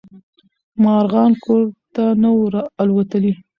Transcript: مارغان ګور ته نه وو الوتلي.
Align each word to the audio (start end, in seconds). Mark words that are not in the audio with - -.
مارغان 0.83 1.31
ګور 1.43 1.63
ته 1.93 2.03
نه 2.21 2.29
وو 2.35 2.45
الوتلي. 2.83 3.33